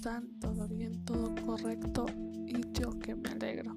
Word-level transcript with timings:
están? 0.00 0.30
¿Todo 0.40 0.66
bien? 0.66 1.04
¿Todo 1.04 1.34
correcto? 1.44 2.06
Y 2.46 2.62
yo 2.72 2.98
que 2.98 3.14
me 3.14 3.28
alegro. 3.28 3.76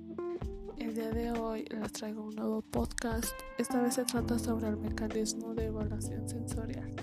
El 0.78 0.96
día 0.96 1.12
de 1.12 1.32
hoy 1.32 1.66
les 1.66 1.92
traigo 1.92 2.24
un 2.24 2.36
nuevo 2.36 2.62
podcast. 2.62 3.34
Esta 3.58 3.82
vez 3.82 3.96
se 3.96 4.06
trata 4.06 4.40
sobre 4.40 4.70
el 4.70 4.78
mecanismo 4.78 5.54
de 5.54 5.66
evaluación 5.66 6.30
sensorial. 6.30 6.96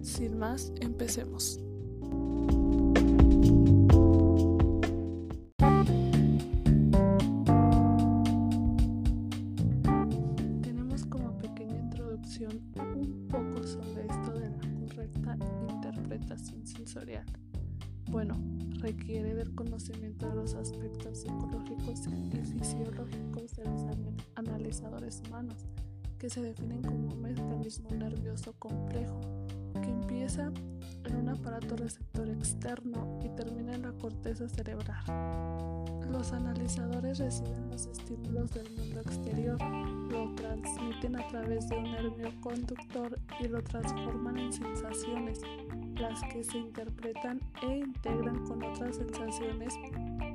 Sin 0.00 0.38
más, 0.38 0.72
empecemos. 0.80 1.58
Bueno, 18.08 18.40
requiere 18.80 19.34
del 19.34 19.54
conocimiento 19.54 20.28
de 20.28 20.36
los 20.36 20.54
aspectos 20.54 21.18
psicológicos 21.18 22.06
y 22.06 22.36
fisiológicos 22.36 23.56
de 23.56 23.64
los 23.64 23.82
analizadores 24.36 25.22
humanos, 25.26 25.66
que 26.18 26.30
se 26.30 26.40
definen 26.40 26.82
como 26.82 27.12
un 27.12 27.20
mecanismo 27.20 27.90
nervioso 27.90 28.54
complejo 28.58 29.20
que 29.82 29.90
empieza 29.90 30.52
en 31.04 31.16
un 31.16 31.28
aparato 31.28 31.76
receptor 31.76 32.28
externo 32.28 33.18
y 33.24 33.28
termina 33.30 33.74
en 33.74 33.82
la 33.82 33.92
corteza 33.92 34.48
cerebral. 34.48 35.04
Los 36.10 36.32
analizadores 36.32 37.18
reciben 37.18 37.68
los 37.70 37.86
estímulos 37.86 38.52
del 38.52 38.70
mundo 38.70 39.00
exterior, 39.00 39.58
lo 40.10 40.32
transmiten 40.36 41.16
a 41.16 41.26
través 41.26 41.68
de 41.68 41.76
un 41.76 41.90
nervio 41.90 42.30
conductor 42.40 43.18
y 43.40 43.48
lo 43.48 43.62
transforman 43.62 44.38
en 44.38 44.52
sensaciones 44.52 45.40
las 45.98 46.22
que 46.24 46.44
se 46.44 46.58
interpretan 46.58 47.40
e 47.62 47.78
integran 47.78 48.44
con 48.46 48.62
otras 48.62 48.96
sensaciones 48.96 49.74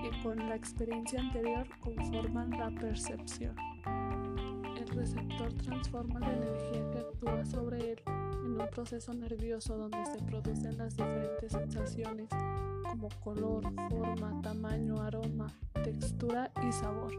y 0.03 0.23
con 0.23 0.37
la 0.37 0.55
experiencia 0.55 1.19
anterior 1.19 1.67
conforman 1.79 2.49
la 2.51 2.71
percepción. 2.71 3.55
El 4.77 4.87
receptor 4.89 5.53
transforma 5.53 6.19
la 6.19 6.33
energía 6.33 6.91
que 6.91 6.99
actúa 6.99 7.45
sobre 7.45 7.91
él 7.91 8.01
en 8.07 8.59
un 8.59 8.67
proceso 8.71 9.13
nervioso 9.13 9.77
donde 9.77 10.03
se 10.05 10.23
producen 10.23 10.77
las 10.77 10.95
diferentes 10.95 11.51
sensaciones 11.51 12.29
como 12.89 13.09
color, 13.23 13.63
forma, 13.89 14.41
tamaño, 14.41 15.01
aroma, 15.01 15.47
textura 15.83 16.51
y 16.67 16.71
sabor. 16.71 17.13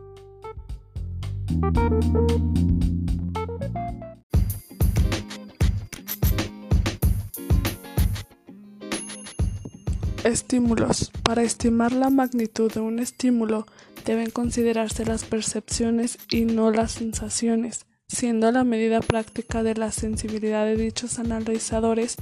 Estímulos. 10.24 11.10
Para 11.24 11.42
estimar 11.42 11.90
la 11.90 12.08
magnitud 12.08 12.72
de 12.72 12.78
un 12.78 13.00
estímulo 13.00 13.66
deben 14.04 14.30
considerarse 14.30 15.04
las 15.04 15.24
percepciones 15.24 16.16
y 16.30 16.44
no 16.44 16.70
las 16.70 16.92
sensaciones, 16.92 17.86
siendo 18.06 18.52
la 18.52 18.62
medida 18.62 19.00
práctica 19.00 19.64
de 19.64 19.74
la 19.74 19.90
sensibilidad 19.90 20.64
de 20.64 20.76
dichos 20.76 21.18
analizadores 21.18 22.16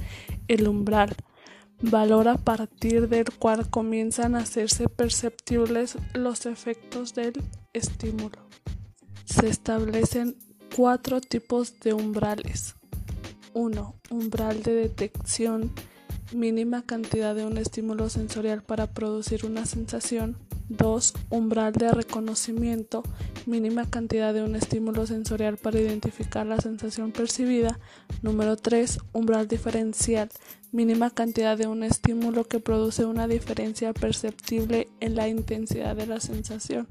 el 0.47 0.67
umbral, 0.67 1.15
valor 1.79 2.27
a 2.27 2.37
partir 2.37 3.07
del 3.07 3.25
cual 3.37 3.69
comienzan 3.69 4.33
a 4.33 4.39
hacerse 4.39 4.89
perceptibles 4.89 5.95
los 6.15 6.47
efectos 6.47 7.13
del 7.13 7.33
estímulo. 7.73 8.47
Se 9.25 9.47
establecen 9.47 10.37
cuatro 10.75 11.21
tipos 11.21 11.79
de 11.81 11.93
umbrales. 11.93 12.75
1. 13.53 13.95
Umbral 14.09 14.63
de 14.63 14.73
detección 14.73 15.71
mínima 16.33 16.83
cantidad 16.83 17.35
de 17.35 17.45
un 17.45 17.57
estímulo 17.57 18.09
sensorial 18.09 18.63
para 18.63 18.87
producir 18.87 19.45
una 19.45 19.65
sensación. 19.65 20.37
2. 20.69 21.13
Umbral 21.29 21.73
de 21.73 21.91
reconocimiento, 21.91 23.03
mínima 23.45 23.89
cantidad 23.89 24.33
de 24.33 24.41
un 24.41 24.55
estímulo 24.55 25.05
sensorial 25.05 25.57
para 25.57 25.79
identificar 25.79 26.45
la 26.45 26.57
sensación 26.57 27.11
percibida. 27.11 27.77
Número 28.21 28.55
3. 28.55 28.99
Umbral 29.11 29.47
diferencial, 29.49 30.29
mínima 30.71 31.09
cantidad 31.09 31.57
de 31.57 31.67
un 31.67 31.83
estímulo 31.83 32.45
que 32.45 32.59
produce 32.59 33.05
una 33.05 33.27
diferencia 33.27 33.93
perceptible 33.93 34.87
en 35.01 35.15
la 35.15 35.27
intensidad 35.27 35.95
de 35.95 36.07
la 36.07 36.21
sensación. 36.21 36.87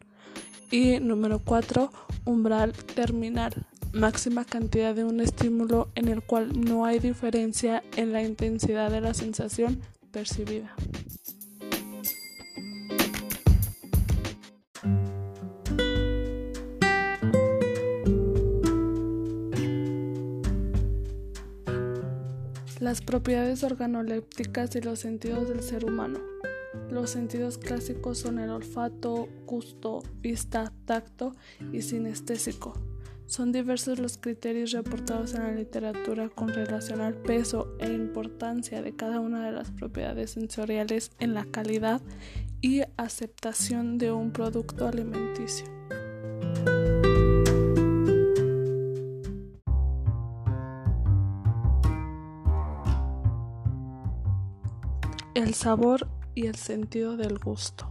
Y 0.70 1.00
número 1.00 1.40
4. 1.44 1.90
Umbral 2.24 2.72
terminal, 2.72 3.66
máxima 3.92 4.44
cantidad 4.44 4.94
de 4.94 5.04
un 5.04 5.20
estímulo 5.20 5.88
en 5.94 6.08
el 6.08 6.22
cual 6.22 6.52
no 6.60 6.84
hay 6.84 6.98
diferencia 6.98 7.82
en 7.96 8.12
la 8.12 8.22
intensidad 8.22 8.90
de 8.90 9.00
la 9.00 9.14
sensación 9.14 9.80
percibida. 10.12 10.74
Las 22.80 23.02
propiedades 23.02 23.62
organolépticas 23.62 24.74
y 24.74 24.80
los 24.80 25.00
sentidos 25.00 25.48
del 25.48 25.62
ser 25.62 25.84
humano. 25.84 26.18
Los 26.90 27.10
sentidos 27.10 27.56
clásicos 27.56 28.18
son 28.18 28.40
el 28.40 28.50
olfato, 28.50 29.28
gusto, 29.46 30.02
vista, 30.20 30.72
tacto 30.86 31.36
y 31.72 31.82
sinestésico. 31.82 32.74
Son 33.26 33.52
diversos 33.52 34.00
los 34.00 34.18
criterios 34.18 34.72
reportados 34.72 35.34
en 35.34 35.44
la 35.44 35.52
literatura 35.52 36.28
con 36.28 36.48
relación 36.48 37.00
al 37.00 37.14
peso 37.14 37.76
e 37.78 37.92
importancia 37.92 38.82
de 38.82 38.96
cada 38.96 39.20
una 39.20 39.46
de 39.46 39.52
las 39.52 39.70
propiedades 39.70 40.32
sensoriales 40.32 41.12
en 41.20 41.34
la 41.34 41.44
calidad 41.44 42.02
y 42.60 42.80
aceptación 42.96 43.96
de 43.96 44.10
un 44.10 44.32
producto 44.32 44.88
alimenticio. 44.88 45.66
El 55.34 55.54
sabor 55.54 56.08
y 56.34 56.46
el 56.46 56.54
sentido 56.56 57.16
del 57.16 57.38
gusto. 57.38 57.90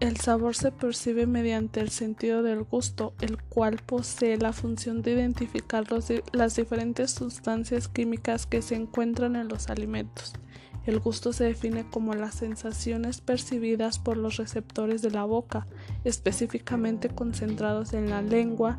El 0.00 0.16
sabor 0.16 0.56
se 0.56 0.72
percibe 0.72 1.26
mediante 1.26 1.80
el 1.80 1.90
sentido 1.90 2.42
del 2.42 2.62
gusto, 2.62 3.12
el 3.20 3.36
cual 3.42 3.80
posee 3.84 4.38
la 4.38 4.54
función 4.54 5.02
de 5.02 5.12
identificar 5.12 5.84
las 6.32 6.56
diferentes 6.56 7.10
sustancias 7.10 7.86
químicas 7.86 8.46
que 8.46 8.62
se 8.62 8.76
encuentran 8.76 9.36
en 9.36 9.48
los 9.48 9.68
alimentos. 9.68 10.32
El 10.86 11.00
gusto 11.00 11.34
se 11.34 11.44
define 11.44 11.86
como 11.88 12.14
las 12.14 12.36
sensaciones 12.36 13.20
percibidas 13.20 13.98
por 13.98 14.16
los 14.16 14.38
receptores 14.38 15.02
de 15.02 15.10
la 15.10 15.24
boca, 15.24 15.66
específicamente 16.04 17.10
concentrados 17.10 17.92
en 17.92 18.08
la 18.08 18.22
lengua, 18.22 18.78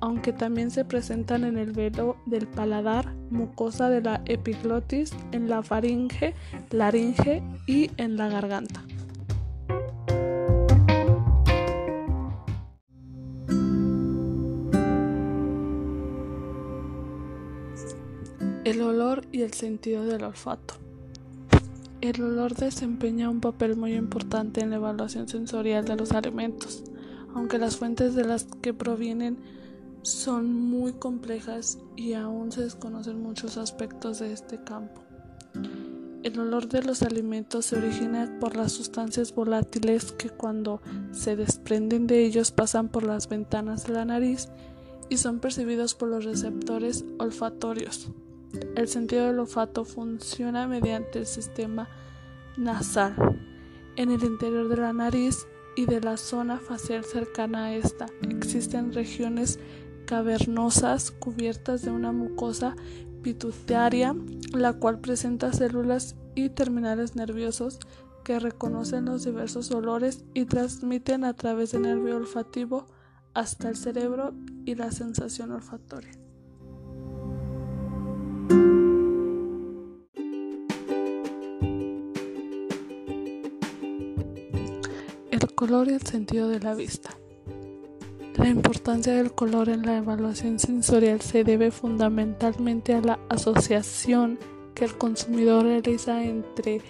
aunque 0.00 0.32
también 0.32 0.70
se 0.70 0.84
presentan 0.84 1.44
en 1.44 1.58
el 1.58 1.72
velo 1.72 2.16
del 2.26 2.46
paladar, 2.46 3.14
mucosa 3.30 3.90
de 3.90 4.00
la 4.00 4.22
epiglotis, 4.26 5.12
en 5.32 5.48
la 5.48 5.62
faringe, 5.62 6.34
laringe 6.70 7.42
y 7.66 7.90
en 7.96 8.16
la 8.16 8.28
garganta. 8.28 8.82
El 18.64 18.82
olor 18.82 19.24
y 19.32 19.42
el 19.42 19.54
sentido 19.54 20.04
del 20.04 20.24
olfato. 20.24 20.74
El 22.00 22.22
olor 22.22 22.54
desempeña 22.54 23.30
un 23.30 23.40
papel 23.40 23.76
muy 23.76 23.94
importante 23.94 24.60
en 24.60 24.70
la 24.70 24.76
evaluación 24.76 25.26
sensorial 25.26 25.84
de 25.84 25.96
los 25.96 26.12
alimentos, 26.12 26.84
aunque 27.34 27.58
las 27.58 27.76
fuentes 27.76 28.14
de 28.14 28.24
las 28.24 28.44
que 28.44 28.74
provienen 28.74 29.38
son 30.02 30.52
muy 30.52 30.92
complejas 30.92 31.78
y 31.96 32.14
aún 32.14 32.52
se 32.52 32.62
desconocen 32.62 33.22
muchos 33.22 33.56
aspectos 33.56 34.18
de 34.18 34.32
este 34.32 34.62
campo. 34.62 35.02
El 36.22 36.38
olor 36.40 36.68
de 36.68 36.82
los 36.82 37.02
alimentos 37.02 37.66
se 37.66 37.78
origina 37.78 38.38
por 38.40 38.56
las 38.56 38.72
sustancias 38.72 39.34
volátiles 39.34 40.12
que 40.12 40.30
cuando 40.30 40.82
se 41.12 41.36
desprenden 41.36 42.06
de 42.06 42.24
ellos 42.24 42.50
pasan 42.50 42.88
por 42.88 43.04
las 43.04 43.28
ventanas 43.28 43.86
de 43.86 43.92
la 43.94 44.04
nariz 44.04 44.48
y 45.08 45.18
son 45.18 45.38
percibidos 45.38 45.94
por 45.94 46.08
los 46.08 46.24
receptores 46.24 47.04
olfatorios. 47.18 48.08
El 48.76 48.88
sentido 48.88 49.26
del 49.26 49.38
olfato 49.38 49.84
funciona 49.84 50.66
mediante 50.66 51.20
el 51.20 51.26
sistema 51.26 51.88
nasal 52.56 53.14
en 53.96 54.10
el 54.10 54.22
interior 54.24 54.68
de 54.68 54.76
la 54.76 54.92
nariz 54.92 55.46
y 55.76 55.86
de 55.86 56.00
la 56.00 56.16
zona 56.16 56.58
facial 56.58 57.04
cercana 57.04 57.66
a 57.66 57.74
esta. 57.74 58.06
Existen 58.28 58.92
regiones 58.92 59.60
cavernosas 60.08 61.10
cubiertas 61.10 61.82
de 61.82 61.90
una 61.90 62.12
mucosa 62.12 62.74
pituitaria, 63.22 64.16
la 64.54 64.72
cual 64.72 65.00
presenta 65.00 65.52
células 65.52 66.16
y 66.34 66.48
terminales 66.48 67.14
nerviosos 67.14 67.78
que 68.24 68.40
reconocen 68.40 69.04
los 69.04 69.24
diversos 69.24 69.70
olores 69.70 70.24
y 70.32 70.46
transmiten 70.46 71.24
a 71.24 71.34
través 71.34 71.72
del 71.72 71.82
nervio 71.82 72.16
olfativo 72.16 72.86
hasta 73.34 73.68
el 73.68 73.76
cerebro 73.76 74.32
y 74.64 74.76
la 74.76 74.92
sensación 74.92 75.52
olfatoria. 75.52 76.12
color 85.58 85.88
y 85.88 85.94
el 85.94 86.02
sentido 86.02 86.48
de 86.48 86.60
la 86.60 86.72
vista. 86.76 87.17
La 88.38 88.48
importancia 88.48 89.14
del 89.14 89.32
color 89.32 89.68
en 89.68 89.82
la 89.82 89.96
evaluación 89.96 90.60
sensorial 90.60 91.20
se 91.20 91.42
debe 91.42 91.72
fundamentalmente 91.72 92.94
a 92.94 93.00
la 93.00 93.18
asociación 93.28 94.38
que 94.76 94.84
el 94.84 94.96
consumidor 94.96 95.64
realiza 95.64 96.22
entre 96.22 96.80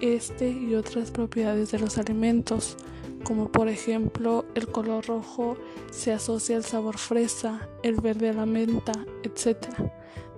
este 0.00 0.48
y 0.48 0.74
otras 0.74 1.10
propiedades 1.10 1.70
de 1.70 1.80
los 1.80 1.98
alimentos, 1.98 2.78
como 3.24 3.52
por 3.52 3.68
ejemplo 3.68 4.46
el 4.54 4.68
color 4.68 5.04
rojo 5.06 5.58
se 5.90 6.14
asocia 6.14 6.56
al 6.56 6.64
sabor 6.64 6.96
fresa, 6.96 7.68
el 7.82 7.96
verde 7.96 8.30
a 8.30 8.32
la 8.32 8.46
menta, 8.46 8.92
etc., 9.22 9.68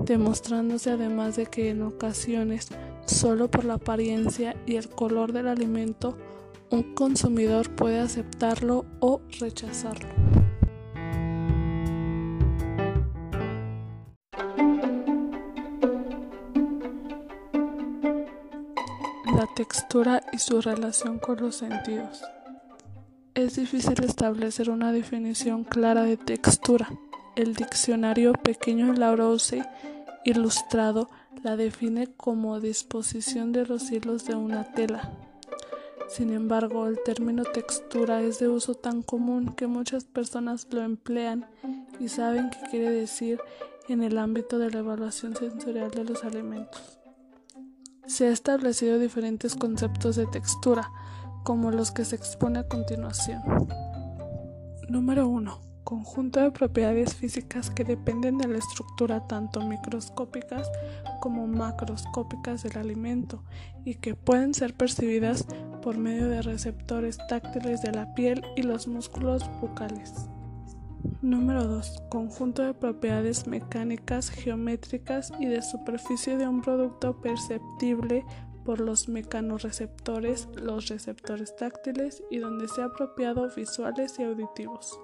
demostrándose 0.00 0.90
además 0.90 1.37
de 1.37 1.46
que 1.46 1.70
en 1.70 1.82
ocasiones, 1.82 2.66
solo 3.06 3.49
por 3.49 3.64
la 3.64 3.75
apariencia 3.75 4.56
y 4.66 4.75
el 4.75 4.88
color 4.88 5.32
del 5.32 5.46
alimento, 5.46 6.19
un 6.70 6.94
consumidor 6.94 7.70
puede 7.70 8.00
aceptarlo 8.00 8.87
o 8.99 9.20
rechazarlo. 9.38 10.27
La 19.38 19.46
textura 19.46 20.20
y 20.32 20.38
su 20.38 20.61
relación 20.61 21.20
con 21.20 21.40
los 21.40 21.55
sentidos. 21.55 22.25
Es 23.37 23.55
difícil 23.55 24.02
establecer 24.02 24.69
una 24.69 24.90
definición 24.90 25.62
clara 25.62 26.02
de 26.02 26.17
textura. 26.17 26.90
El 27.37 27.55
diccionario 27.55 28.32
Pequeño 28.32 28.93
Laurose 28.94 29.64
Ilustrado 30.25 31.08
la 31.44 31.55
define 31.55 32.08
como 32.08 32.58
disposición 32.58 33.52
de 33.52 33.64
los 33.64 33.93
hilos 33.93 34.25
de 34.25 34.35
una 34.35 34.73
tela. 34.73 35.12
Sin 36.08 36.32
embargo, 36.32 36.88
el 36.88 36.99
término 37.05 37.44
textura 37.44 38.23
es 38.23 38.40
de 38.40 38.49
uso 38.49 38.75
tan 38.75 39.02
común 39.02 39.55
que 39.55 39.69
muchas 39.69 40.02
personas 40.02 40.67
lo 40.73 40.82
emplean 40.82 41.46
y 42.00 42.08
saben 42.08 42.50
qué 42.50 42.58
quiere 42.73 42.90
decir 42.90 43.40
en 43.88 44.02
el 44.02 44.19
ámbito 44.19 44.58
de 44.58 44.73
la 44.73 44.81
evaluación 44.81 45.37
sensorial 45.37 45.93
de 45.93 46.02
los 46.02 46.25
alimentos. 46.25 46.98
Se 48.08 48.26
han 48.26 48.32
establecido 48.32 48.99
diferentes 48.99 49.55
conceptos 49.55 50.16
de 50.16 50.26
textura, 50.26 50.90
como 51.44 51.70
los 51.70 51.90
que 51.90 52.06
se 52.06 52.16
expone 52.16 52.58
a 52.58 52.66
continuación. 52.66 53.43
Número 54.88 55.28
1. 55.28 55.60
Conjunto 55.84 56.40
de 56.40 56.50
propiedades 56.50 57.14
físicas 57.14 57.69
que 57.69 57.84
dependen 57.84 58.38
de 58.38 58.49
la 58.49 58.56
estructura 58.56 59.26
tanto 59.26 59.60
microscópicas 59.60 60.70
como 61.20 61.46
macroscópicas 61.46 62.62
del 62.62 62.78
alimento 62.78 63.44
y 63.84 63.96
que 63.96 64.14
pueden 64.14 64.54
ser 64.54 64.72
percibidas 64.72 65.44
por 65.82 65.99
medio 65.99 66.28
de 66.28 66.40
receptores 66.40 67.19
táctiles 67.28 67.82
de 67.82 67.93
la 67.93 68.14
piel 68.14 68.43
y 68.56 68.62
los 68.62 68.88
músculos 68.88 69.44
bucales. 69.61 70.31
Número 71.23 71.65
2. 71.65 72.05
Conjunto 72.09 72.62
de 72.62 72.75
propiedades 72.75 73.47
mecánicas, 73.47 74.31
geométricas 74.31 75.33
y 75.39 75.47
de 75.47 75.62
superficie 75.62 76.37
de 76.37 76.49
un 76.49 76.62
producto 76.62 77.21
perceptible 77.21 78.25
por 78.65 78.81
los 78.81 79.09
mecanorreceptores, 79.09 80.49
los 80.61 80.89
receptores 80.89 81.56
táctiles 81.56 82.23
y 82.31 82.39
donde 82.39 82.69
sea 82.69 82.87
apropiado 82.87 83.49
visuales 83.55 84.19
y 84.19 84.25
auditivos. 84.25 85.00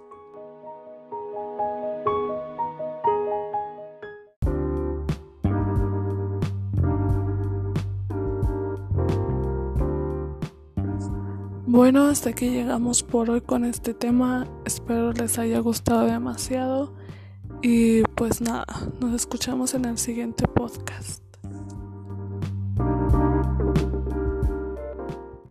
Bueno, 11.74 12.06
hasta 12.06 12.30
aquí 12.30 12.50
llegamos 12.50 13.02
por 13.02 13.30
hoy 13.30 13.40
con 13.40 13.64
este 13.64 13.94
tema. 13.94 14.46
Espero 14.64 15.12
les 15.12 15.40
haya 15.40 15.58
gustado 15.58 16.06
demasiado. 16.06 16.94
Y 17.62 18.02
pues 18.14 18.40
nada, 18.40 18.64
nos 19.00 19.12
escuchamos 19.12 19.74
en 19.74 19.86
el 19.86 19.98
siguiente 19.98 20.46
podcast. 20.46 21.23